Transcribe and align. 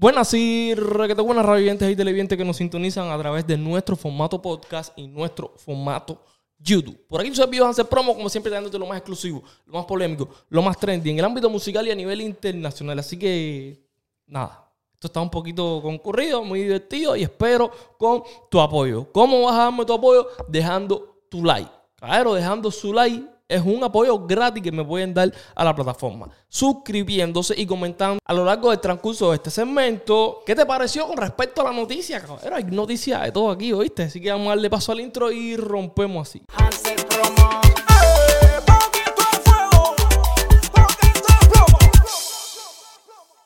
Buenas 0.00 0.32
y 0.32 0.76
requete 0.76 1.20
buenas 1.22 1.44
radioyentes 1.44 1.90
y 1.90 1.96
televidentes 1.96 2.38
que 2.38 2.44
nos 2.44 2.58
sintonizan 2.58 3.10
a 3.10 3.18
través 3.18 3.44
de 3.44 3.56
nuestro 3.56 3.96
formato 3.96 4.40
podcast 4.40 4.96
y 4.96 5.08
nuestro 5.08 5.54
formato 5.56 6.22
YouTube. 6.56 7.04
Por 7.08 7.20
aquí 7.20 7.34
soy 7.34 7.58
a 7.58 7.68
hacer 7.68 7.86
promo, 7.86 8.14
como 8.14 8.28
siempre, 8.28 8.52
dándote 8.52 8.78
lo 8.78 8.86
más 8.86 8.98
exclusivo, 8.98 9.42
lo 9.66 9.72
más 9.72 9.86
polémico, 9.86 10.28
lo 10.50 10.62
más 10.62 10.78
trendy 10.78 11.10
en 11.10 11.18
el 11.18 11.24
ámbito 11.24 11.50
musical 11.50 11.84
y 11.88 11.90
a 11.90 11.96
nivel 11.96 12.20
internacional. 12.20 12.96
Así 13.00 13.18
que, 13.18 13.88
nada, 14.24 14.70
esto 14.94 15.08
está 15.08 15.20
un 15.20 15.30
poquito 15.30 15.80
concurrido, 15.82 16.44
muy 16.44 16.62
divertido 16.62 17.16
y 17.16 17.24
espero 17.24 17.68
con 17.98 18.22
tu 18.48 18.60
apoyo. 18.60 19.10
¿Cómo 19.10 19.46
vas 19.46 19.54
a 19.56 19.64
darme 19.64 19.84
tu 19.84 19.94
apoyo? 19.94 20.28
Dejando 20.46 21.24
tu 21.28 21.42
like. 21.44 21.72
Claro, 21.96 22.34
dejando 22.34 22.70
su 22.70 22.92
like 22.92 23.26
es 23.48 23.62
un 23.64 23.82
apoyo 23.82 24.26
gratis 24.26 24.62
que 24.62 24.70
me 24.70 24.84
pueden 24.84 25.14
dar 25.14 25.32
a 25.54 25.64
la 25.64 25.74
plataforma. 25.74 26.28
Suscribiéndose 26.48 27.54
y 27.56 27.64
comentando 27.64 28.18
a 28.22 28.34
lo 28.34 28.44
largo 28.44 28.70
del 28.70 28.78
transcurso 28.78 29.30
de 29.30 29.36
este 29.36 29.50
segmento. 29.50 30.40
¿Qué 30.44 30.54
te 30.54 30.66
pareció 30.66 31.06
con 31.06 31.16
respecto 31.16 31.62
a 31.62 31.64
la 31.64 31.72
noticia? 31.72 32.22
Hay 32.52 32.64
noticias 32.64 33.22
de 33.22 33.32
todo 33.32 33.50
aquí, 33.50 33.72
¿oíste? 33.72 34.04
Así 34.04 34.20
que 34.20 34.30
vamos 34.30 34.48
a 34.48 34.50
darle 34.50 34.68
paso 34.68 34.92
al 34.92 35.00
intro 35.00 35.32
y 35.32 35.56
rompemos 35.56 36.28
así. 36.28 36.42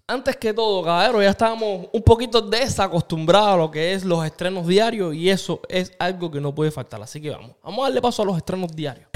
Antes 0.09 0.37
que 0.37 0.53
todo, 0.53 0.83
caballero, 0.83 1.23
ya 1.23 1.31
estábamos 1.31 1.87
un 1.91 2.03
poquito 2.03 2.43
desacostumbrados 2.43 3.55
a 3.55 3.57
lo 3.57 3.71
que 3.71 3.95
es 3.95 4.05
los 4.05 4.23
estrenos 4.27 4.67
diarios 4.67 5.15
y 5.15 5.31
eso 5.31 5.61
es 5.69 5.93
algo 5.99 6.31
que 6.31 6.41
no 6.41 6.53
puede 6.55 6.71
faltar. 6.71 7.01
Así 7.01 7.21
que 7.21 7.31
vamos, 7.31 7.53
vamos 7.63 7.79
a 7.79 7.83
darle 7.85 8.03
paso 8.03 8.23
a 8.23 8.27
los 8.27 8.37
estrenos 8.37 8.75
diarios. 8.75 9.09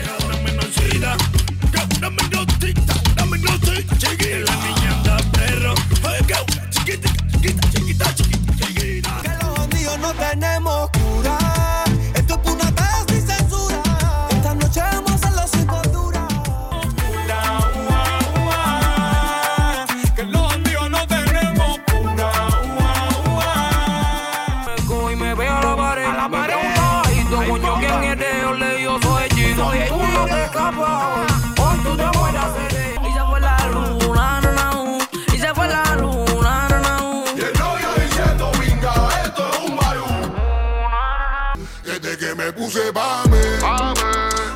vida. 0.97 1.17
Dame 2.01 2.23
dos 2.31 2.47
tic-tac, 2.59 3.15
dame 3.15 3.39
dos 3.39 3.61
tic, 3.61 3.87
chiquila. 3.99 4.76
Puse 42.67 42.93
pa' 42.93 43.23
mí, 43.31 43.39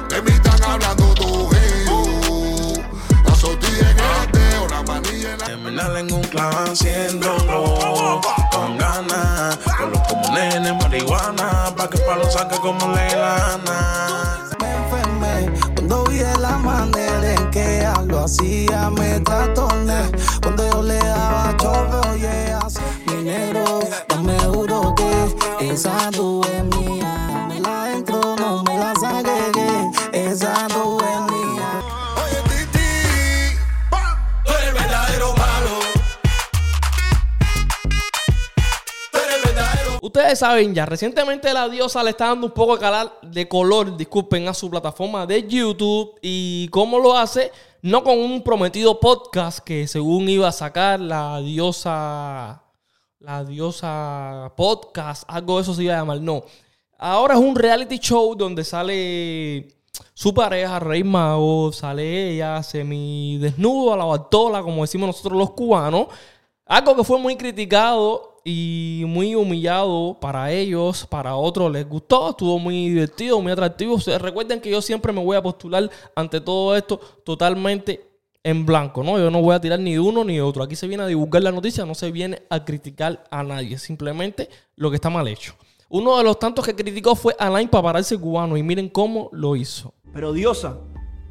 de 0.09 0.23
mí 0.23 0.31
están 0.33 0.61
hablando 0.65 1.15
todos 1.15 1.55
ellos. 1.55 2.81
La 3.25 3.35
sortilla 3.37 3.91
en 3.91 3.99
el 3.99 4.33
dedo, 4.33 4.67
la 4.69 4.83
manilla 4.83 5.33
en 5.35 5.39
la... 5.39 5.45
Terminal 5.47 5.97
en 5.97 6.13
un 6.13 6.23
clan 6.23 6.53
haciéndolo 6.73 8.21
con 8.53 8.79
ganas. 8.79 9.59
Con 9.79 9.91
los 9.93 10.01
como 10.09 10.35
nene, 10.35 10.73
marihuana, 10.73 11.73
pa' 11.77 11.89
que 11.89 11.99
palo 11.99 12.29
saque 12.29 12.57
como 12.59 12.89
le 12.97 13.01
dé 13.03 13.17
la 13.17 13.37
gana. 13.39 14.49
Me 14.61 14.75
enfermé 14.75 15.53
cuando 15.77 16.05
vi 16.07 16.19
de 16.19 16.37
la 16.39 16.59
manera 16.59 17.33
en 17.35 17.51
que 17.53 17.89
lo 18.07 18.25
hacía. 18.25 18.91
Me 18.91 19.21
trastorné 19.21 20.11
cuando 20.43 20.69
yo 20.69 20.83
le 20.83 20.99
daba 20.99 21.57
chorro 21.59 22.01
y 22.17 22.21
se- 22.71 22.81
Mi 23.07 23.23
negro, 23.23 23.81
dame 24.09 24.35
duro 24.47 24.95
que 24.97 25.71
esa 25.73 26.11
tú 26.11 26.40
Ustedes 40.03 40.39
saben 40.39 40.75
ya, 40.75 40.87
recientemente 40.87 41.53
la 41.53 41.69
diosa 41.69 42.03
le 42.03 42.11
está 42.11 42.29
dando 42.29 42.47
un 42.47 42.55
poco 42.55 42.79
de, 43.23 43.49
color, 43.49 43.99
disculpen, 43.99 44.49
a 44.49 44.55
su 44.55 44.71
plataforma 44.71 45.27
de 45.27 45.47
YouTube. 45.47 46.19
¿Y 46.23 46.69
cómo 46.69 46.99
lo 46.99 47.17
hace? 47.17 47.53
No 47.83 48.03
con 48.03 48.19
un 48.19 48.43
prometido 48.43 48.99
podcast 48.99 49.59
que 49.59 49.87
según 49.87 50.27
iba 50.31 50.49
a 50.49 50.53
sacar 50.53 51.01
la 51.01 51.41
diosa, 51.43 52.63
la 53.19 53.45
diosa 53.45 54.55
podcast, 54.57 55.25
algo 55.29 55.57
de 55.57 55.63
eso 55.63 55.75
se 55.75 55.85
iba 55.85 55.95
a 55.95 55.99
llamar, 55.99 56.21
no. 56.23 56.45
Ahora 56.97 57.35
es 57.35 57.41
un 57.41 57.55
reality 57.55 57.99
show 57.99 58.35
donde 58.35 58.65
sale 58.65 59.69
su 60.15 60.33
pareja, 60.33 60.79
Rey 60.79 61.05
Mago, 61.05 61.73
sale 61.73 62.33
ella 62.33 62.63
semi 62.63 63.37
desnudo 63.37 63.93
a 63.93 63.99
la 63.99 64.07
bartola, 64.07 64.63
como 64.63 64.81
decimos 64.81 65.09
nosotros 65.09 65.39
los 65.39 65.51
cubanos. 65.51 66.07
Algo 66.71 66.95
que 66.95 67.03
fue 67.03 67.19
muy 67.19 67.35
criticado 67.35 68.41
y 68.45 69.03
muy 69.09 69.35
humillado 69.35 70.17
para 70.21 70.53
ellos, 70.53 71.05
para 71.05 71.35
otros 71.35 71.73
les 71.73 71.85
gustó, 71.89 72.31
estuvo 72.31 72.61
muy 72.61 72.91
divertido, 72.91 73.41
muy 73.41 73.51
atractivo. 73.51 73.99
Recuerden 74.21 74.61
que 74.61 74.71
yo 74.71 74.81
siempre 74.81 75.13
me 75.13 75.21
voy 75.21 75.37
a 75.37 75.43
postular 75.43 75.91
ante 76.15 76.41
todo 76.41 76.77
esto 76.77 77.01
totalmente 77.25 78.09
en 78.45 78.65
blanco, 78.65 79.03
¿no? 79.03 79.19
Yo 79.19 79.33
no 79.33 79.43
voy 79.43 79.57
a 79.57 79.61
tirar 79.61 79.81
ni 79.81 79.95
de 79.95 79.99
uno 79.99 80.23
ni 80.23 80.35
de 80.35 80.43
otro. 80.43 80.63
Aquí 80.63 80.77
se 80.77 80.87
viene 80.87 81.03
a 81.03 81.07
divulgar 81.09 81.43
la 81.43 81.51
noticia, 81.51 81.85
no 81.85 81.97
se 81.97 82.13
viene 82.13 82.43
a 82.49 82.65
criticar 82.65 83.25
a 83.33 83.43
nadie, 83.43 83.77
simplemente 83.77 84.49
lo 84.77 84.91
que 84.91 84.95
está 84.95 85.11
mal 85.11 85.27
hecho. 85.27 85.57
Uno 85.89 86.19
de 86.19 86.23
los 86.23 86.39
tantos 86.39 86.65
que 86.65 86.77
criticó 86.77 87.17
fue 87.17 87.35
Alain 87.37 87.69
Paparazzi 87.69 88.17
cubano 88.17 88.57
y 88.57 88.63
miren 88.63 88.91
cómo 88.91 89.29
lo 89.33 89.57
hizo. 89.57 89.93
Pero 90.13 90.33
Diosa, 90.33 90.79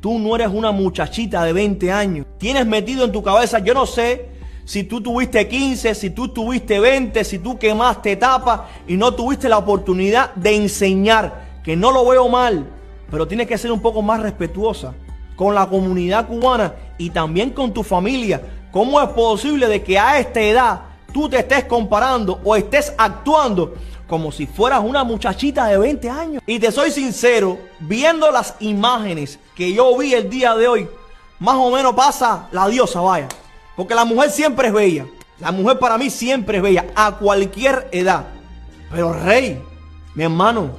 tú 0.02 0.20
no 0.20 0.36
eres 0.36 0.50
una 0.50 0.74
muchachita 0.74 1.46
de 1.46 1.54
20 1.54 1.94
años. 1.94 2.26
Tienes 2.38 2.66
metido 2.66 3.06
en 3.06 3.14
tu 3.14 3.24
cabeza, 3.24 3.60
yo 3.60 3.74
no 3.74 3.86
sé 3.86 4.38
si 4.70 4.84
tú 4.84 5.02
tuviste 5.02 5.48
15, 5.48 5.96
si 5.96 6.12
tú 6.12 6.28
tuviste 6.28 6.80
20, 6.80 7.24
si 7.24 7.40
tú 7.40 7.58
quemaste 7.58 8.12
etapas 8.12 8.62
y 8.88 8.98
no 8.98 9.16
tuviste 9.16 9.50
la 9.50 9.58
oportunidad 9.58 10.36
de 10.36 10.56
enseñar, 10.56 11.60
que 11.64 11.76
no 11.76 11.90
lo 11.90 12.06
veo 12.06 12.30
mal, 12.30 12.70
pero 13.10 13.28
tienes 13.28 13.48
que 13.48 13.58
ser 13.58 13.72
un 13.72 13.82
poco 13.82 14.04
más 14.04 14.22
respetuosa 14.22 14.94
con 15.36 15.56
la 15.56 15.68
comunidad 15.68 16.28
cubana 16.28 16.76
y 17.00 17.10
también 17.10 17.50
con 17.50 17.74
tu 17.74 17.82
familia. 17.82 18.44
¿Cómo 18.70 19.02
es 19.02 19.10
posible 19.10 19.68
de 19.68 19.82
que 19.82 19.98
a 19.98 20.20
esta 20.20 20.40
edad 20.40 20.82
tú 21.12 21.28
te 21.28 21.40
estés 21.40 21.64
comparando 21.64 22.40
o 22.44 22.56
estés 22.56 22.94
actuando 22.96 23.74
como 24.08 24.32
si 24.32 24.46
fueras 24.46 24.84
una 24.86 25.04
muchachita 25.04 25.66
de 25.66 25.80
20 25.80 26.10
años? 26.12 26.44
Y 26.46 26.60
te 26.60 26.72
soy 26.72 26.92
sincero, 26.92 27.58
viendo 27.80 28.30
las 28.30 28.54
imágenes 28.60 29.40
que 29.56 29.74
yo 29.74 29.98
vi 29.98 30.14
el 30.14 30.30
día 30.30 30.54
de 30.54 30.68
hoy, 30.68 30.88
más 31.40 31.56
o 31.56 31.72
menos 31.72 31.96
pasa 31.96 32.50
la 32.52 32.68
diosa, 32.68 33.02
vaya. 33.02 33.30
Porque 33.80 33.96
la 33.96 34.04
mujer 34.04 34.30
siempre 34.30 34.68
es 34.68 34.74
bella. 34.74 35.06
La 35.40 35.54
mujer 35.54 35.80
para 35.80 35.98
mí 35.98 36.10
siempre 36.10 36.58
es 36.58 36.64
bella, 36.64 36.88
a 36.96 37.14
cualquier 37.14 37.88
edad. 37.94 38.26
Pero 38.92 39.14
Rey, 39.14 39.64
mi 40.16 40.26
hermano, 40.26 40.72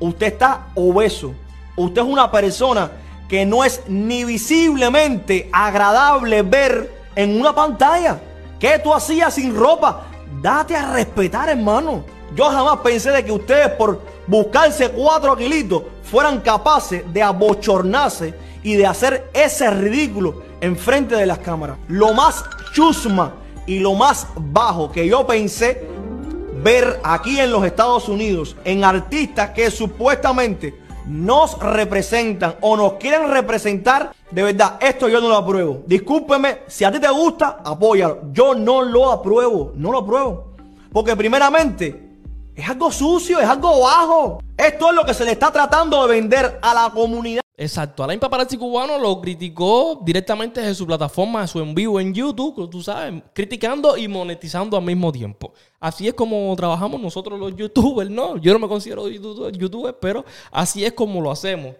usted 0.00 0.28
está 0.28 0.68
obeso. 0.74 1.34
Usted 1.76 2.00
es 2.00 2.08
una 2.08 2.30
persona 2.30 2.92
que 3.28 3.44
no 3.44 3.62
es 3.62 3.82
ni 3.88 4.24
visiblemente 4.24 5.50
agradable 5.52 6.40
ver 6.40 7.04
en 7.14 7.38
una 7.38 7.54
pantalla. 7.54 8.18
¿Qué 8.58 8.78
tú 8.78 8.94
hacías 8.94 9.34
sin 9.34 9.54
ropa? 9.54 10.06
Date 10.40 10.74
a 10.74 10.92
respetar, 10.94 11.50
hermano. 11.50 12.06
Yo 12.34 12.46
jamás 12.46 12.78
pensé 12.78 13.10
de 13.10 13.22
que 13.22 13.32
ustedes 13.32 13.68
por 13.72 14.00
buscarse 14.26 14.88
cuatro 14.92 15.36
kilitos 15.36 15.82
fueran 16.02 16.40
capaces 16.40 17.04
de 17.12 17.22
abochornarse 17.22 18.34
y 18.66 18.74
de 18.74 18.84
hacer 18.84 19.30
ese 19.32 19.70
ridículo 19.70 20.42
enfrente 20.60 21.14
de 21.14 21.24
las 21.24 21.38
cámaras. 21.38 21.78
Lo 21.86 22.12
más 22.12 22.44
chusma 22.72 23.34
y 23.64 23.78
lo 23.78 23.94
más 23.94 24.26
bajo 24.34 24.90
que 24.90 25.06
yo 25.06 25.24
pensé 25.24 25.86
ver 26.64 26.98
aquí 27.04 27.38
en 27.38 27.52
los 27.52 27.64
Estados 27.64 28.08
Unidos 28.08 28.56
en 28.64 28.82
artistas 28.82 29.50
que 29.50 29.70
supuestamente 29.70 30.76
nos 31.06 31.56
representan 31.60 32.56
o 32.60 32.76
nos 32.76 32.94
quieren 32.94 33.30
representar, 33.30 34.12
de 34.32 34.42
verdad, 34.42 34.78
esto 34.80 35.08
yo 35.08 35.20
no 35.20 35.28
lo 35.28 35.36
apruebo. 35.36 35.84
Discúlpeme, 35.86 36.62
si 36.66 36.82
a 36.82 36.90
ti 36.90 36.98
te 36.98 37.08
gusta, 37.08 37.58
apóyalo. 37.64 38.22
Yo 38.32 38.56
no 38.56 38.82
lo 38.82 39.12
apruebo, 39.12 39.74
no 39.76 39.92
lo 39.92 39.98
apruebo. 39.98 40.56
Porque 40.92 41.14
primeramente, 41.14 42.08
es 42.52 42.68
algo 42.68 42.90
sucio, 42.90 43.38
es 43.38 43.46
algo 43.46 43.82
bajo. 43.82 44.42
Esto 44.56 44.88
es 44.88 44.96
lo 44.96 45.06
que 45.06 45.14
se 45.14 45.24
le 45.24 45.30
está 45.30 45.52
tratando 45.52 46.04
de 46.04 46.14
vender 46.16 46.58
a 46.60 46.74
la 46.74 46.90
comunidad. 46.90 47.45
Exacto, 47.58 48.04
Alain 48.04 48.20
Paparazzi 48.20 48.58
cubano 48.58 48.98
lo 48.98 49.18
criticó 49.18 49.98
directamente 50.04 50.60
desde 50.60 50.74
su 50.74 50.86
plataforma, 50.86 51.46
su 51.46 51.58
en 51.60 51.74
vivo 51.74 51.98
en 51.98 52.12
YouTube, 52.12 52.68
tú 52.68 52.82
sabes, 52.82 53.22
criticando 53.32 53.96
y 53.96 54.08
monetizando 54.08 54.76
al 54.76 54.84
mismo 54.84 55.10
tiempo. 55.10 55.54
Así 55.80 56.06
es 56.06 56.12
como 56.12 56.54
trabajamos 56.54 57.00
nosotros 57.00 57.40
los 57.40 57.56
youtubers, 57.56 58.10
¿no? 58.10 58.36
Yo 58.36 58.52
no 58.52 58.58
me 58.58 58.68
considero 58.68 59.08
youtuber, 59.08 59.98
pero 59.98 60.22
así 60.50 60.84
es 60.84 60.92
como 60.92 61.20
lo 61.22 61.30
hacemos. 61.30 61.74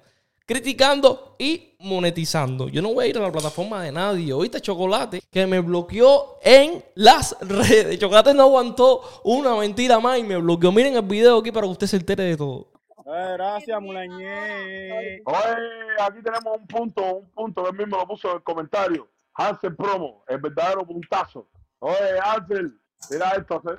criticando 0.46 1.34
y 1.38 1.74
monetizando. 1.80 2.68
Yo 2.68 2.80
no 2.80 2.94
voy 2.94 3.06
a 3.06 3.08
ir 3.08 3.18
a 3.18 3.20
la 3.20 3.32
plataforma 3.32 3.82
de 3.82 3.92
nadie. 3.92 4.32
Oíste 4.32 4.60
Chocolate 4.60 5.20
que 5.30 5.46
me 5.46 5.60
bloqueó 5.60 6.38
en 6.42 6.84
las 6.94 7.36
redes. 7.42 7.98
Chocolate 7.98 8.32
no 8.32 8.44
aguantó 8.44 9.02
una 9.24 9.56
mentira 9.56 9.98
más 10.00 10.18
y 10.20 10.22
me 10.22 10.36
bloqueó. 10.36 10.70
Miren 10.72 10.96
el 10.96 11.02
video 11.02 11.38
aquí 11.38 11.50
para 11.50 11.66
que 11.66 11.72
usted 11.72 11.86
se 11.88 11.96
entere 11.96 12.22
de 12.24 12.36
todo. 12.36 12.75
Eh, 13.08 13.32
gracias, 13.34 13.80
Mulañé. 13.80 15.22
Oye, 15.24 15.56
aquí 16.00 16.22
tenemos 16.22 16.56
un 16.58 16.66
punto, 16.66 17.14
un 17.18 17.30
punto 17.30 17.62
que 17.62 17.70
él 17.70 17.76
mismo 17.76 17.96
lo 17.98 18.06
puso 18.06 18.30
en 18.30 18.36
el 18.38 18.42
comentario. 18.42 19.08
Hansel 19.34 19.76
Promo, 19.76 20.24
el 20.26 20.38
verdadero 20.38 20.84
puntazo. 20.84 21.48
Oye, 21.78 22.18
Hansel, 22.22 22.80
mira 23.10 23.30
esto. 23.32 23.62
¿eh? 23.72 23.78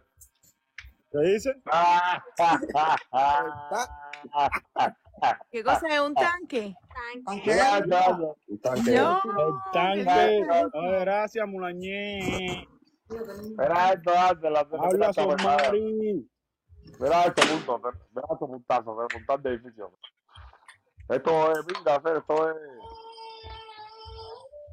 ¿Qué 1.12 1.20
dice? 1.20 1.54
¿Qué 5.52 5.64
cosa 5.64 5.88
es 5.90 6.00
un 6.00 6.14
tanque? 6.14 6.76
Mira 7.46 7.78
esto, 7.80 8.36
Hansel. 8.72 8.96
Yo. 8.96 9.20
El 9.26 9.72
tanque. 9.74 10.46
Oye, 10.74 11.00
gracias, 11.00 11.48
Mulañé. 11.48 12.68
Mira 13.10 13.94
esto, 13.94 14.12
Hansel. 14.18 14.54
la- 14.54 14.60
Habla 14.60 15.10
esta 15.10 15.24
con 15.24 15.36
persona. 15.36 15.58
Mari. 15.58 16.30
Mira 17.00 17.24
estos 17.24 17.45
puntos, 17.45 17.94
mira 18.13 18.28
estos 18.31 18.50
puntazos, 18.50 18.98
de 18.98 19.18
montar 19.18 19.39
de 19.42 19.50
edificios. 19.51 19.92
Esto 21.10 21.51
es, 21.51 21.66
mira, 21.66 21.95
hacer, 21.95 22.18
esto 22.18 22.50
es. 22.50 22.57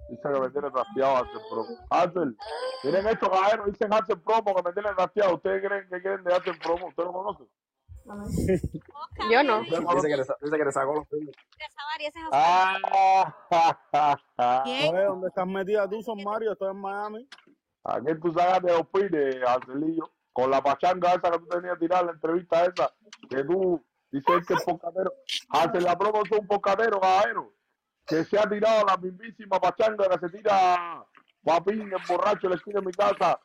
Dice 0.08 0.22
que 0.22 0.40
me 0.40 0.50
tiene 0.50 0.70
trasteado 0.70 1.16
Hansel 1.16 1.40
Promo. 1.50 1.78
Hansel, 1.90 2.36
miren 2.82 3.06
esto, 3.06 3.30
cabrón, 3.30 3.70
dicen 3.70 3.92
Hansel 3.92 4.20
Promo 4.20 4.54
que 4.54 4.62
me 4.62 4.72
tiene 4.72 4.94
trasteado. 4.94 5.34
¿Ustedes 5.34 5.66
creen 5.66 5.88
que 5.88 6.02
quieren 6.02 6.24
de 6.24 6.34
Hansel 6.34 6.58
Promo? 6.58 6.88
¿Ustedes 6.88 7.06
lo 7.06 7.12
conocen? 7.12 7.48
Yo 9.30 9.42
no. 9.42 9.60
¿Ustedes 9.60 9.82
lo 9.82 9.94
Dice 9.94 10.08
que 10.08 10.16
le, 10.16 10.24
dice 10.42 10.58
que 10.58 10.64
le 10.64 10.72
sacó 10.72 10.94
los 10.94 11.06
pelos. 11.08 11.34
Ah, 12.32 12.78
¿dónde 15.06 15.28
estás 15.28 15.46
metida 15.46 15.88
tú, 15.88 16.02
Son 16.02 16.22
Mario? 16.22 16.52
Estoy 16.52 16.70
en 16.70 16.80
Miami. 16.80 17.28
¿A 17.84 18.00
quién 18.00 18.20
tú 18.20 18.32
sacas 18.32 18.62
de 18.62 18.72
opine, 18.72 19.40
Angelillo? 19.46 20.10
Con 20.34 20.50
la 20.50 20.60
pachanga 20.62 21.10
esa 21.14 21.30
que 21.30 21.38
tú 21.38 21.46
tenías 21.46 21.78
tirada 21.78 22.00
en 22.02 22.06
la 22.08 22.12
entrevista 22.12 22.64
esa, 22.64 22.92
que 23.30 23.44
tú 23.44 23.82
dices 24.10 24.46
que 24.46 24.54
es 24.54 24.64
pocadero. 24.64 25.12
Hace 25.48 25.80
la 25.80 25.96
promo 25.96 26.22
es 26.24 26.30
un 26.38 26.46
pocadero, 26.46 27.00
caballero. 27.00 27.54
Que 28.04 28.24
se 28.24 28.38
ha 28.38 28.42
tirado 28.46 28.84
la 28.84 28.96
mismísima 28.98 29.58
pachanga 29.60 30.08
que 30.08 30.18
se 30.18 30.36
tira 30.36 31.06
Papín, 31.42 31.82
el 31.82 31.98
borracho, 32.08 32.48
le 32.48 32.56
esquina 32.56 32.80
de 32.80 32.86
mi 32.86 32.92
casa. 32.92 33.38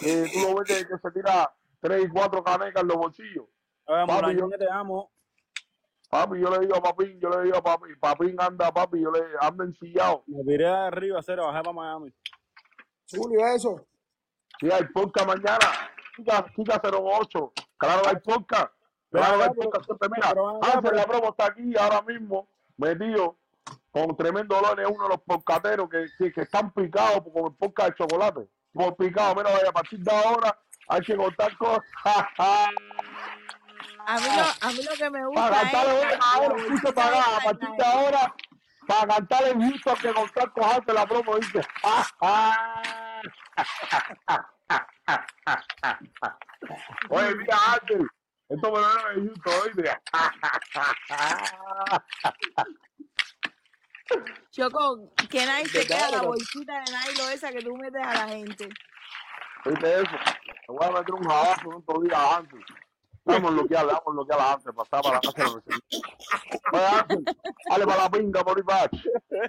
Que 0.00 0.30
tú 0.32 0.40
lo 0.40 0.56
ves 0.56 0.86
que 0.86 0.98
se 0.98 1.10
tira 1.12 1.50
tres 1.80 2.04
y 2.04 2.08
cuatro 2.08 2.44
canecas 2.44 2.82
en 2.82 2.88
los 2.88 2.96
bolsillos. 2.98 3.46
Oye, 3.86 4.06
Papi, 4.06 4.36
yo- 4.36 4.48
te 4.50 4.70
amo. 4.70 5.10
Papi, 6.10 6.40
yo 6.40 6.50
le 6.50 6.58
digo 6.60 6.76
a 6.76 6.82
Papín, 6.82 7.18
yo 7.20 7.30
le 7.30 7.44
digo 7.44 7.56
a 7.56 7.62
Papi, 7.62 7.94
Papín 7.96 8.36
anda, 8.38 8.70
papi, 8.72 9.00
yo 9.00 9.10
le 9.10 9.20
ando 9.40 9.64
ensillado. 9.64 10.24
Me 10.26 10.42
tiré 10.42 10.64
de 10.64 10.70
arriba, 10.70 11.20
cero, 11.22 11.46
bajé 11.46 11.62
para 11.62 11.72
Miami. 11.72 12.12
Julio, 13.14 13.46
eso. 13.54 13.86
Sí, 14.60 14.68
hay 14.70 14.84
podcast 14.92 15.26
mañana. 15.26 15.87
Kika, 16.18 16.44
Kika 16.54 16.80
08. 16.82 17.52
Claro, 17.76 18.02
hay 18.08 18.16
podcast. 18.16 18.72
Claro, 19.10 19.42
hay 19.42 19.50
podcast 19.50 19.84
siempre. 19.86 20.08
Mira, 20.14 20.28
pero- 20.82 20.94
la 20.96 21.04
promo 21.04 21.30
está 21.30 21.46
aquí 21.46 21.76
ahora 21.78 22.02
mismo, 22.02 22.48
metido, 22.76 23.36
con 23.90 24.16
tremendo 24.16 24.56
dolor. 24.56 24.80
Es 24.80 24.88
uno 24.88 25.04
de 25.04 25.08
los 25.10 25.20
podcateros 25.22 25.88
que, 25.88 26.06
que, 26.18 26.32
que 26.32 26.40
están 26.42 26.72
picados 26.72 27.22
con 27.32 27.46
el 27.46 27.54
podcast 27.56 27.90
de 27.90 27.94
chocolate. 27.96 28.48
Por 28.72 28.96
picado, 28.96 29.34
mira, 29.34 29.50
vaya, 29.50 29.70
a 29.70 29.72
partir 29.72 29.98
de 30.00 30.10
ahora 30.12 30.58
hay 30.88 31.00
que 31.00 31.16
contar 31.16 31.56
cosas. 31.56 31.82
A 34.06 34.16
mí, 34.16 34.26
lo, 34.36 34.68
a 34.68 34.72
mí 34.72 34.82
lo 34.82 34.92
que 34.96 35.10
me 35.10 35.26
gusta 35.26 35.50
para 35.50 35.60
cantar 35.62 35.86
es... 35.86 36.18
ahora, 36.34 36.56
escucha 36.56 36.92
para 36.92 37.20
a 37.20 37.40
partir 37.44 37.68
de 37.70 37.84
ahora, 37.84 38.34
para 38.86 39.06
cantar 39.14 39.44
el 39.44 39.54
gusto 39.54 39.90
hay 39.90 39.96
que 39.96 40.14
contar 40.14 40.52
cosas 40.52 40.86
de 40.86 40.92
la 40.94 41.06
promo, 41.06 41.36
dice. 41.36 41.60
Oye, 47.08 47.34
mira, 47.36 47.56
Ángel, 47.72 48.06
esto 48.48 48.72
me 48.72 48.78
lo 48.78 48.88
dio 48.88 49.10
en 49.10 49.28
YouTube, 49.28 49.54
oíste. 49.64 50.00
Choco, 54.50 55.12
que 55.30 55.46
nadie 55.46 55.66
se 55.66 55.86
queda 55.86 56.10
la 56.10 56.22
bolsita 56.22 56.80
de 56.80 56.90
Nailo 56.92 57.28
esa 57.30 57.52
que 57.52 57.62
tú 57.62 57.76
metes 57.76 58.02
a 58.02 58.14
la 58.14 58.28
gente. 58.28 58.68
¿Viste 59.64 59.94
eso? 59.94 60.16
Te 60.66 60.72
voy 60.72 60.86
a 60.86 60.90
meter 60.90 61.14
un 61.14 61.22
jabazo 61.24 61.70
en 61.70 61.74
otro 61.74 62.00
día, 62.00 62.36
Ángel. 62.36 62.64
Vamos 63.28 63.50
a 63.50 63.54
bloquearle, 63.54 63.92
vamos 63.92 64.06
a 64.06 64.10
bloquear 64.10 64.40
a 64.40 64.52
Ángel, 64.54 64.72
pasar 64.74 65.02
para 65.02 65.14
la 65.16 65.20
casa 65.20 65.54
de 65.54 65.60
dale 67.68 67.86
para 67.86 68.02
la 68.02 68.10
por 68.44 68.64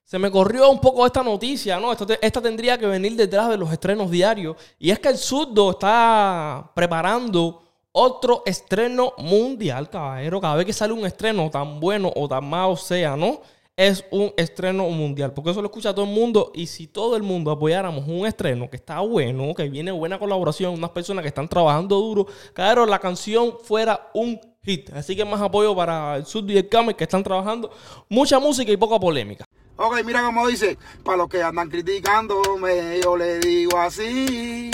Se 0.04 0.20
me 0.20 0.30
corrió 0.30 0.70
un 0.70 0.82
poco 0.82 1.06
esta 1.06 1.24
noticia, 1.24 1.80
¿no? 1.80 1.94
Esta 1.94 2.42
tendría 2.42 2.78
que 2.78 2.86
venir 2.86 3.16
detrás 3.16 3.48
de 3.50 3.58
los 3.58 3.72
estrenos 3.72 4.12
diarios. 4.12 4.58
Y 4.78 4.92
es 4.92 5.00
que 5.00 5.08
el 5.08 5.18
Surdo 5.18 5.72
está 5.72 6.70
preparando 6.76 7.64
otro 7.94 8.44
estreno 8.46 9.14
mundial, 9.18 9.90
caballero. 9.90 10.42
Cada 10.42 10.58
vez 10.58 10.66
que 10.66 10.74
sale 10.74 10.92
un 10.92 11.06
estreno, 11.06 11.50
tan 11.50 11.80
bueno 11.80 12.12
o 12.14 12.28
tan 12.28 12.50
malo 12.50 12.76
sea, 12.76 13.16
¿no? 13.16 13.40
Es 13.80 14.04
un 14.12 14.34
estreno 14.36 14.90
mundial. 14.90 15.34
Porque 15.34 15.52
eso 15.52 15.62
lo 15.62 15.68
escucha 15.68 15.96
todo 15.96 16.04
el 16.04 16.12
mundo. 16.12 16.52
Y 16.54 16.68
si 16.68 16.88
todo 16.88 17.16
el 17.16 17.24
mundo 17.24 17.50
apoyáramos 17.50 18.06
un 18.10 18.28
estreno 18.28 18.70
que 18.70 18.76
está 18.76 19.00
bueno, 19.00 19.54
que 19.56 19.70
viene 19.70 19.90
buena 19.94 20.20
colaboración, 20.20 20.74
unas 20.74 20.90
personas 20.90 21.22
que 21.22 21.30
están 21.30 21.48
trabajando 21.48 21.96
duro, 21.96 22.28
caballero, 22.52 22.86
la 22.86 23.00
canción 23.00 23.54
fuera 23.64 24.10
un 24.14 24.38
hit. 24.64 24.90
Así 24.90 25.16
que 25.16 25.24
más 25.24 25.40
apoyo 25.40 25.74
para 25.74 26.18
el 26.18 26.26
Surdo 26.26 26.52
y 26.52 26.58
el 26.58 26.68
Kamer 26.68 26.98
que 26.98 27.06
están 27.06 27.24
trabajando. 27.24 27.72
Mucha 28.10 28.38
música 28.38 28.70
y 28.70 28.76
poca 28.76 29.00
polémica. 29.00 29.46
Ok, 29.78 30.04
mira 30.04 30.24
cómo 30.24 30.46
dice. 30.46 30.78
Para 31.06 31.16
los 31.16 31.30
que 31.30 31.42
andan 31.42 31.70
criticándome, 31.70 33.00
yo 33.02 33.16
le 33.16 33.40
digo 33.40 33.78
así. 33.78 34.70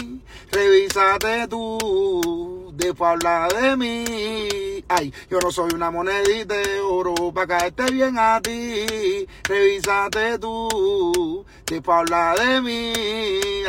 Revísate 0.52 1.48
tú, 1.48 2.55
después 2.76 3.12
habla 3.12 3.48
de 3.48 3.76
mí. 3.78 4.84
Ay, 4.88 5.12
yo 5.30 5.40
no 5.40 5.52
soy 5.52 5.72
una 5.74 5.90
monedita 5.92 6.56
de 6.56 6.80
oro 6.82 7.16
para 7.34 7.48
caerte 7.48 7.92
bien 7.92 8.16
a 8.18 8.40
ti. 8.42 9.26
Revísate 9.44 10.38
tú, 10.40 11.46
después 11.66 11.98
habla 11.98 12.36
de 12.36 12.62
mí. 12.62 12.94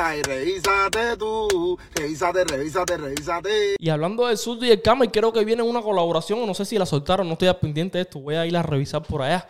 Ay, 0.01 0.23
revísate 0.23 1.17
tú. 1.17 1.79
Revísate, 1.95 2.45
revísate, 2.45 2.97
revísate. 2.97 3.77
Y 3.79 3.89
hablando 3.89 4.27
del 4.27 4.37
Surdo 4.37 4.67
y 4.67 4.71
el 4.71 4.83
Camel, 4.83 5.11
creo 5.11 5.33
que 5.33 5.45
viene 5.45 5.63
una 5.63 5.81
colaboración, 5.83 6.45
no 6.47 6.55
sé 6.55 6.65
si 6.65 6.79
la 6.79 6.87
soltaron, 6.87 7.27
no 7.27 7.33
estoy 7.35 7.53
pendiente 7.61 7.99
de 7.99 8.03
esto, 8.03 8.21
voy 8.21 8.35
a 8.35 8.47
ir 8.47 8.57
a 8.57 8.63
revisar 8.63 9.03
por 9.03 9.23
allá. 9.23 9.47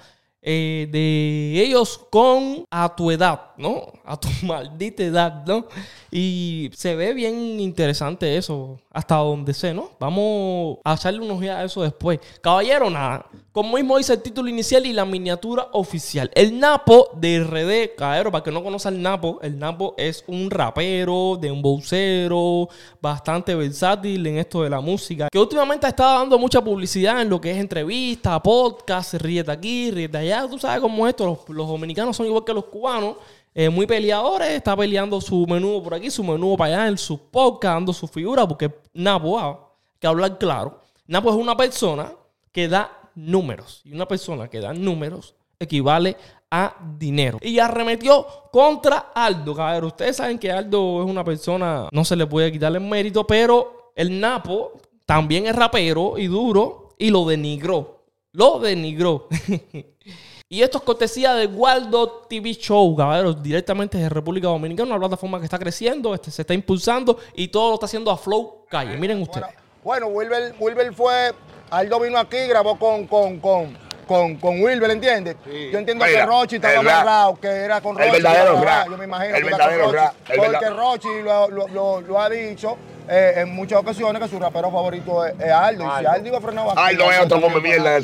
eh, 0.48 0.86
de 0.92 1.60
ellos 1.60 1.98
con 2.10 2.64
a 2.70 2.94
tu 2.94 3.10
edad, 3.10 3.50
¿no? 3.56 3.92
A 4.04 4.16
tu 4.20 4.28
maldita 4.46 5.02
edad, 5.02 5.44
¿no? 5.44 5.66
Y 6.12 6.70
se 6.74 6.94
ve 6.94 7.14
bien 7.14 7.58
interesante 7.58 8.36
eso, 8.36 8.78
hasta 8.96 9.16
donde 9.16 9.52
sé, 9.52 9.74
¿no? 9.74 9.90
Vamos 10.00 10.78
a 10.82 10.94
echarle 10.94 11.20
unos 11.20 11.38
días 11.38 11.54
a 11.54 11.64
eso 11.64 11.82
después. 11.82 12.18
Caballero, 12.40 12.88
nada. 12.88 13.26
Como 13.52 13.76
mismo 13.76 13.98
dice 13.98 14.14
el 14.14 14.22
título 14.22 14.48
inicial 14.48 14.86
y 14.86 14.94
la 14.94 15.04
miniatura 15.04 15.68
oficial. 15.72 16.30
El 16.34 16.58
Napo 16.58 17.10
de 17.14 17.40
RD, 17.40 17.94
caballero, 17.94 18.32
para 18.32 18.42
que 18.42 18.50
no 18.50 18.64
conozca 18.64 18.88
el 18.88 19.02
Napo, 19.02 19.38
el 19.42 19.58
Napo 19.58 19.94
es 19.98 20.24
un 20.28 20.50
rapero, 20.50 21.36
de 21.38 21.50
un 21.50 21.60
bolsero, 21.60 22.70
bastante 22.98 23.54
versátil 23.54 24.26
en 24.28 24.38
esto 24.38 24.62
de 24.62 24.70
la 24.70 24.80
música, 24.80 25.28
que 25.30 25.38
últimamente 25.38 25.84
ha 25.84 25.90
estado 25.90 26.20
dando 26.20 26.38
mucha 26.38 26.64
publicidad 26.64 27.20
en 27.20 27.28
lo 27.28 27.38
que 27.38 27.50
es 27.50 27.58
entrevistas, 27.58 28.40
podcast, 28.40 29.12
ríete 29.14 29.52
aquí, 29.52 29.90
ríete 29.90 30.16
allá. 30.16 30.48
Tú 30.48 30.58
sabes 30.58 30.80
cómo 30.80 31.06
es 31.06 31.10
esto, 31.10 31.26
los, 31.26 31.54
los 31.54 31.68
dominicanos 31.68 32.16
son 32.16 32.24
igual 32.24 32.44
que 32.44 32.54
los 32.54 32.64
cubanos. 32.64 33.16
Eh, 33.58 33.70
muy 33.70 33.86
peleadores, 33.86 34.50
está 34.50 34.76
peleando 34.76 35.18
su 35.18 35.46
menudo 35.46 35.82
por 35.82 35.94
aquí, 35.94 36.10
su 36.10 36.22
menudo 36.22 36.58
para 36.58 36.74
allá, 36.74 36.88
en 36.88 36.98
su 36.98 37.30
podcast, 37.30 37.76
dando 37.76 37.92
su 37.94 38.06
figura, 38.06 38.46
porque 38.46 38.70
Napo, 38.92 39.38
ah, 39.38 39.72
que 39.98 40.06
hablar 40.06 40.36
claro. 40.36 40.82
Napo 41.06 41.30
es 41.30 41.36
una 41.36 41.56
persona 41.56 42.12
que 42.52 42.68
da 42.68 43.10
números. 43.14 43.80
Y 43.86 43.94
una 43.94 44.06
persona 44.06 44.48
que 44.48 44.60
da 44.60 44.74
números 44.74 45.34
equivale 45.58 46.18
a 46.50 46.76
dinero. 46.98 47.38
Y 47.40 47.58
arremetió 47.58 48.26
contra 48.52 49.10
Aldo, 49.14 49.54
caballero. 49.54 49.86
Ustedes 49.86 50.16
saben 50.18 50.38
que 50.38 50.52
Aldo 50.52 51.02
es 51.02 51.08
una 51.08 51.24
persona, 51.24 51.88
no 51.92 52.04
se 52.04 52.14
le 52.14 52.26
puede 52.26 52.52
quitarle 52.52 52.76
el 52.76 52.84
mérito, 52.84 53.26
pero 53.26 53.92
el 53.96 54.20
Napo 54.20 54.72
también 55.06 55.46
es 55.46 55.56
rapero 55.56 56.18
y 56.18 56.26
duro 56.26 56.90
y 56.98 57.08
lo 57.08 57.24
denigró. 57.24 58.04
Lo 58.32 58.58
denigró. 58.58 59.28
Y 60.48 60.62
esto 60.62 60.78
es 60.78 60.84
cortesía 60.84 61.34
de 61.34 61.46
Waldo 61.48 62.24
TV 62.28 62.54
Show, 62.54 62.94
caballeros, 62.94 63.42
directamente 63.42 63.98
desde 63.98 64.10
República 64.10 64.46
Dominicana, 64.46 64.90
una 64.90 65.00
plataforma 65.00 65.40
que 65.40 65.44
está 65.46 65.58
creciendo, 65.58 66.14
este, 66.14 66.30
se 66.30 66.42
está 66.42 66.54
impulsando 66.54 67.18
y 67.34 67.48
todo 67.48 67.70
lo 67.70 67.74
está 67.74 67.86
haciendo 67.86 68.12
a 68.12 68.16
Flow 68.16 68.64
Calle. 68.68 68.96
Miren 68.96 69.20
ustedes. 69.22 69.48
Bueno, 69.82 70.06
Wilber, 70.06 70.54
Wilber 70.60 70.94
fue, 70.94 71.32
Aldo 71.70 71.98
vino 71.98 72.16
aquí, 72.16 72.36
grabó 72.46 72.78
con, 72.78 73.08
con, 73.08 73.40
con, 73.40 73.76
con, 74.06 74.36
con 74.36 74.62
Wilber, 74.62 74.88
¿entiendes? 74.92 75.34
Yo 75.44 75.78
entiendo 75.78 76.04
Mira, 76.04 76.20
que 76.20 76.26
Rochi 76.26 76.56
estaba 76.56 76.74
el 76.74 76.78
amarrado, 76.80 77.40
que 77.40 77.48
era 77.48 77.80
con 77.80 78.00
El 78.00 78.06
Rochi. 78.08 78.10
que 78.16 78.22
verdadero 78.22 78.62
rap. 78.62 78.88
Yo 78.88 78.98
me 78.98 79.04
imagino 79.04 79.34
El 79.36 79.42
que 79.42 79.48
era 79.48 79.58
con 79.58 79.66
verdadero 79.66 79.84
Rochi, 79.86 79.96
rap, 79.96 80.14
el 80.30 80.36
Porque 80.36 80.50
verdad- 80.52 80.76
Rochi 80.76 81.08
lo, 81.24 81.48
lo, 81.50 81.68
lo, 81.68 82.00
lo 82.02 82.20
ha 82.20 82.30
dicho, 82.30 82.76
eh, 83.08 83.34
en 83.36 83.54
muchas 83.54 83.78
ocasiones 83.78 84.20
que 84.22 84.28
su 84.28 84.38
rapero 84.38 84.70
favorito 84.70 85.24
es, 85.24 85.34
es 85.40 85.50
Aldo. 85.50 85.84
Y 85.84 85.98
si 86.00 86.06
Aldo 86.06 86.28
iba 86.28 86.38
a 86.38 86.40
frenar 86.40 86.68
aquí, 86.68 86.78
Aldo 86.80 87.12
es 87.12 87.18
otro 87.20 87.40
come 87.40 87.60
mierda. 87.60 87.96
Eh, 87.98 88.02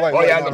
güey, 0.00 0.14
Oye, 0.14 0.32
Aldo, 0.32 0.50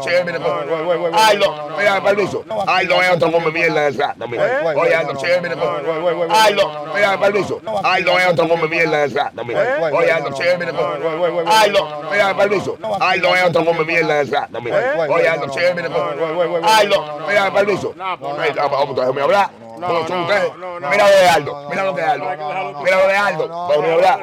mira, 1.79 2.03
permiso. 2.03 2.45
Aldo 2.67 3.03
es 3.03 3.11
otro 3.11 3.33
come 3.33 3.51
mierda 3.51 3.91
güey, 3.91 4.77
Oye, 4.77 4.95
Aldo, 4.95 6.85
mira, 6.95 7.19
permiso. 7.21 7.61
Aldo 7.83 8.19
es 8.19 8.27
otro 8.27 8.49
come 8.49 8.69
mierda 8.69 9.07
güey, 9.09 9.93
Oye, 9.95 10.13
Aldo, 10.13 10.31
mira, 12.11 12.37
permiso. 12.37 12.79
Aldo 13.01 13.37
es 13.37 13.45
otro 13.45 13.65
come 13.65 13.85
mierda 13.85 14.47
güey, 14.61 15.11
Oye, 15.11 15.29
Aldo, 15.29 15.47
Aldo, 16.65 17.19
mira, 17.29 17.53
permiso. 17.53 17.95
Vamos, 17.97 18.97
déjame 18.97 19.23
hablar. 19.23 19.60
No, 19.81 20.09
no, 20.09 20.57
no, 20.57 20.81
no, 20.81 20.91
Mira 20.91 21.09
lo 21.09 21.17
de 21.17 21.29
Aldo, 21.29 21.69
mira 21.71 21.85
lo 21.85 21.93
de 21.93 22.03
Aldo. 22.03 22.25
Mira 22.83 22.97
lo 22.97 23.09
de 23.09 23.17
Aldo. 23.17 23.69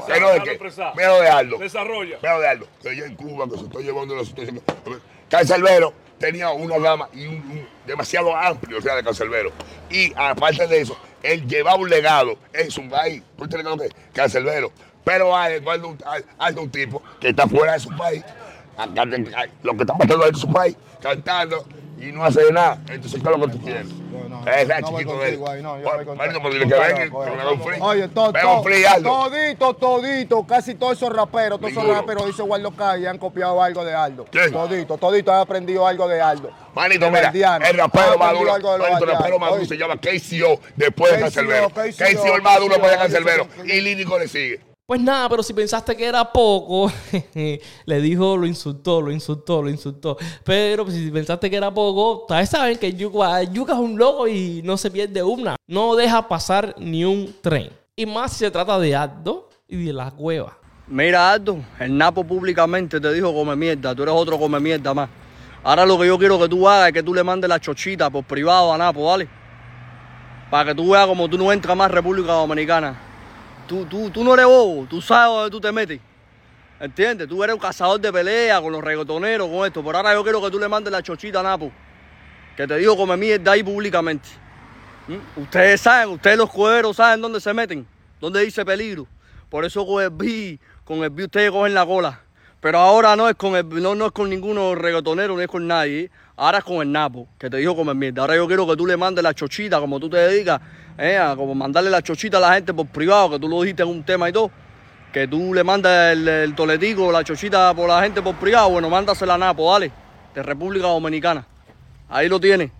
Mira 0.07 0.19
lo 0.19 0.29
de 0.33 0.41
qué. 0.43 0.59
Mira 0.95 1.07
lo 1.09 1.21
de 1.21 1.29
Aldo. 1.29 1.57
Desarrolla. 1.57 2.17
Mira 2.21 2.33
lo 2.35 2.41
de 2.41 2.47
Aldo. 2.47 2.67
Que 2.81 2.95
yo 2.95 3.05
en 3.05 3.15
Cuba, 3.15 3.45
que 3.49 3.57
se 3.57 3.63
estoy 3.65 3.83
llevando 3.83 4.15
la 4.15 4.23
situación. 4.25 4.61
Cancelbero 5.29 5.93
tenía 6.19 6.49
una 6.51 6.77
gama 6.79 7.09
y 7.13 7.27
un, 7.27 7.35
un- 7.35 7.67
demasiado 7.85 8.35
amplio, 8.35 8.77
o 8.79 8.81
sea, 8.81 8.95
de 8.95 9.03
Cancelbero. 9.03 9.51
Y 9.89 10.13
aparte 10.15 10.67
de 10.67 10.81
eso, 10.81 10.97
él 11.23 11.47
llevaba 11.47 11.77
un 11.77 11.89
legado 11.89 12.37
en 12.53 12.71
su 12.71 12.87
país. 12.89 13.21
¿Tú 13.37 13.43
entiendes 13.43 13.69
lo 13.71 13.77
que? 13.77 13.89
Cancelbero. 14.13 14.71
Pero 15.03 15.35
hay 15.35 15.61
Aldo, 15.65 15.95
Aldo 16.37 16.61
un 16.61 16.69
tipo 16.71 17.01
que 17.19 17.29
está 17.29 17.47
fuera 17.47 17.73
de 17.73 17.79
su 17.79 17.89
país, 17.95 18.23
lo 19.63 19.73
que 19.75 19.81
está 19.83 19.93
pasando 19.97 20.25
en 20.27 20.35
su 20.35 20.51
país, 20.51 20.75
cantando 21.01 21.65
y 21.99 22.11
no 22.11 22.23
hace 22.23 22.51
nada. 22.51 22.79
Entonces, 22.89 23.21
¿qué 23.21 23.29
es 23.29 23.37
lo 23.37 23.45
que 23.47 23.51
tú 23.53 23.61
quieres? 23.61 23.87
es 24.47 24.69
el 24.69 24.81
no 24.81 24.91
voy 24.91 25.03
chiquito 25.03 25.19
de 25.19 25.29
él. 25.29 25.39
no, 25.63 25.79
yo 25.79 25.83
voy 25.83 26.05
pues 26.41 26.53
dile 26.53 26.67
que 26.67 26.73
venga, 26.73 27.03
que 27.03 27.09
me 27.09 27.43
eh. 27.43 27.53
un 27.53 27.61
free. 27.61 27.77
Oye, 27.81 28.07
to, 28.09 28.31
Me 28.31 28.39
haga 28.39 28.51
un 28.51 28.57
to- 28.57 28.63
free, 28.63 28.85
Aldo. 28.85 29.09
todito, 29.09 29.73
todito, 29.73 30.47
casi 30.47 30.75
todos 30.75 30.93
esos 30.93 31.13
raperos, 31.13 31.59
todos 31.59 31.71
esos 31.71 31.87
raperos, 31.87 32.25
dice 32.27 32.41
Waldo 32.43 32.71
Calle, 32.71 33.07
han 33.07 33.17
copiado 33.17 33.61
algo 33.61 33.83
de 33.83 33.93
Aldo. 33.93 34.25
¿Quién? 34.31 34.51
Todito, 34.51 34.97
todito 34.97 35.33
han 35.33 35.39
aprendido 35.41 35.85
algo 35.85 36.07
de 36.07 36.21
Aldo. 36.21 36.51
Manito, 36.73 37.09
mira, 37.11 37.29
el 37.29 37.77
rapero 37.77 38.13
Han 38.13 38.19
más 38.19 38.29
aprendido 38.29 38.39
duro, 38.39 38.53
algo 38.53 38.71
de 38.73 38.77
los 38.77 38.89
manito, 38.89 39.03
el 39.05 39.11
rapero 39.11 39.39
Valdianos. 39.39 39.39
más 39.39 39.49
duro 39.49 39.61
Oye, 39.61 39.67
se 39.67 39.77
llama 39.77 39.97
KCO 39.97 40.61
después 40.75 41.11
de 41.13 41.19
Cancelbero. 41.19 41.69
KCO, 41.69 42.35
el 42.35 42.41
más 42.41 42.59
duro 42.59 42.69
después 42.73 42.91
de 42.91 42.97
Cancelbero. 42.97 43.47
Y 43.65 43.81
Lírico 43.81 44.19
le 44.19 44.27
sigue. 44.27 44.66
Pues 44.87 45.01
nada, 45.01 45.27
pero 45.27 45.43
si 45.43 45.53
pensaste 45.53 45.97
que 45.97 46.05
era 46.05 46.31
poco, 46.31 46.89
le 47.85 47.99
dijo, 48.01 48.37
lo 48.37 48.47
insultó, 48.47 49.01
lo 49.01 49.11
insultó, 49.11 49.61
lo 49.61 49.69
insultó. 49.69 50.15
Pero 50.45 50.89
si 50.89 51.11
pensaste 51.11 51.49
que 51.49 51.57
era 51.57 51.73
poco, 51.73 52.21
ustedes 52.21 52.49
saben 52.49 52.77
que 52.77 52.93
Yuka, 52.93 53.41
es 53.41 53.49
un 53.73 53.97
loco 53.97 54.29
y 54.29 54.61
no 54.63 54.77
se 54.77 54.89
pierde 54.89 55.21
una. 55.21 55.57
No 55.67 55.93
deja 55.97 56.25
pasar 56.29 56.73
ni 56.77 57.03
un 57.03 57.35
tren. 57.41 57.69
Y 57.97 58.05
más 58.05 58.31
si 58.31 58.45
se 58.45 58.51
trata 58.51 58.79
de 58.79 58.95
Aldo 58.95 59.49
y 59.67 59.87
de 59.87 59.91
la 59.91 60.09
cueva. 60.09 60.57
Mira, 60.87 61.33
Aldo, 61.33 61.57
el 61.81 61.97
Napo 61.97 62.23
públicamente 62.23 63.01
te 63.01 63.11
dijo 63.11 63.33
come 63.33 63.57
mierda, 63.57 63.93
tú 63.93 64.03
eres 64.03 64.15
otro 64.15 64.39
come 64.39 64.57
mierda 64.57 64.93
más. 64.93 65.09
Ahora 65.65 65.85
lo 65.85 65.99
que 65.99 66.07
yo 66.07 66.17
quiero 66.17 66.39
que 66.39 66.47
tú 66.47 66.65
hagas 66.65 66.87
es 66.87 66.93
que 66.93 67.03
tú 67.03 67.13
le 67.13 67.25
mandes 67.25 67.49
la 67.49 67.59
chochita 67.59 68.09
por 68.09 68.23
privado 68.23 68.71
a 68.71 68.77
Napo, 68.77 69.03
¿vale? 69.03 69.27
Para 70.49 70.69
que 70.69 70.75
tú 70.75 70.91
veas 70.91 71.05
como 71.07 71.27
tú 71.27 71.37
no 71.37 71.51
entras 71.51 71.75
más 71.75 71.91
República 71.91 72.31
Dominicana. 72.31 73.06
Tú, 73.67 73.85
tú, 73.85 74.09
tú 74.09 74.23
no 74.23 74.33
eres 74.33 74.45
bobo, 74.45 74.87
tú 74.89 75.01
sabes 75.01 75.35
dónde 75.35 75.51
tú 75.51 75.61
te 75.61 75.71
metes. 75.71 75.99
¿Entiendes? 76.79 77.27
Tú 77.27 77.43
eres 77.43 77.55
un 77.55 77.59
cazador 77.59 77.99
de 77.99 78.13
pelea 78.13 78.61
con 78.61 78.71
los 78.71 78.83
reggaetoneros, 78.83 79.47
con 79.49 79.65
esto. 79.65 79.83
Pero 79.83 79.97
ahora 79.97 80.13
yo 80.13 80.23
quiero 80.23 80.41
que 80.41 80.51
tú 80.51 80.59
le 80.59 80.67
mandes 80.67 80.91
la 80.91 81.01
chochita 81.01 81.39
a 81.39 81.43
Napo. 81.43 81.71
Que 82.55 82.67
te 82.67 82.77
dijo 82.77 82.95
come 82.95 83.17
mierda 83.17 83.51
ahí 83.51 83.63
públicamente. 83.63 84.29
¿Mm? 85.07 85.41
Ustedes 85.41 85.81
saben, 85.81 86.09
ustedes 86.09 86.37
los 86.37 86.49
cueros 86.49 86.97
saben 86.97 87.21
dónde 87.21 87.39
se 87.39 87.53
meten, 87.53 87.87
dónde 88.19 88.41
dice 88.41 88.63
peligro. 88.63 89.07
Por 89.49 89.65
eso 89.65 89.85
con 89.85 90.03
el 90.03 90.09
B, 90.09 90.59
con 90.83 91.03
el 91.03 91.09
B 91.09 91.23
ustedes 91.23 91.51
cogen 91.51 91.73
la 91.73 91.85
cola. 91.85 92.21
Pero 92.59 92.79
ahora 92.79 93.15
no 93.15 93.29
es 93.29 93.35
con 93.35 93.55
el, 93.55 93.67
no, 93.81 93.93
no 93.95 94.07
es 94.07 94.11
con 94.11 94.29
ninguno 94.29 94.73
reggaetonero, 94.75 95.35
ni 95.37 95.43
es 95.43 95.47
con 95.47 95.67
nadie. 95.67 96.09
Ahora 96.35 96.59
es 96.59 96.63
con 96.63 96.77
el 96.77 96.91
Napo, 96.91 97.27
que 97.37 97.49
te 97.49 97.57
dijo 97.57 97.75
comer 97.75 97.95
mierda. 97.95 98.21
Ahora 98.21 98.35
yo 98.35 98.47
quiero 98.47 98.67
que 98.67 98.75
tú 98.75 98.85
le 98.85 98.97
mandes 98.97 99.23
la 99.23 99.33
chochita, 99.33 99.79
como 99.79 99.99
tú 99.99 100.09
te 100.09 100.17
dedicas, 100.17 100.61
¿eh? 100.97 101.17
a 101.17 101.35
como 101.35 101.55
mandarle 101.55 101.89
la 101.89 102.01
chochita 102.01 102.37
a 102.37 102.41
la 102.41 102.53
gente 102.53 102.73
por 102.73 102.87
privado, 102.87 103.31
que 103.31 103.39
tú 103.39 103.49
lo 103.49 103.61
dijiste 103.61 103.83
en 103.83 103.89
un 103.89 104.03
tema 104.03 104.29
y 104.29 104.33
todo. 104.33 104.51
Que 105.11 105.27
tú 105.27 105.53
le 105.53 105.63
mandas 105.63 106.13
el, 106.13 106.27
el 106.27 106.55
toletico, 106.55 107.11
la 107.11 107.23
chochita 107.23 107.73
por 107.73 107.87
la 107.87 108.01
gente 108.03 108.21
por 108.21 108.35
privado. 108.35 108.69
Bueno, 108.69 108.89
mándasela 108.89 109.35
a 109.35 109.37
Napo, 109.37 109.71
dale, 109.71 109.91
de 110.35 110.43
República 110.43 110.87
Dominicana. 110.87 111.45
Ahí 112.09 112.27
lo 112.29 112.39
tienes. 112.39 112.71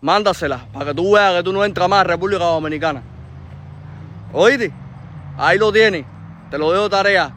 Mándasela, 0.00 0.66
para 0.72 0.86
que 0.86 0.94
tú 0.94 1.14
veas 1.14 1.34
que 1.34 1.42
tú 1.42 1.52
no 1.52 1.64
entras 1.64 1.88
más 1.88 2.00
a 2.00 2.04
República 2.04 2.44
Dominicana. 2.44 3.02
¿Oíste? 4.32 4.72
Ahí 5.36 5.58
lo 5.58 5.72
tienes. 5.72 6.04
Te 6.50 6.58
lo 6.58 6.72
dejo 6.72 6.90
tarea. 6.90 7.32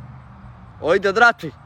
¿Oíste, 0.82 1.14
traste? 1.14 1.61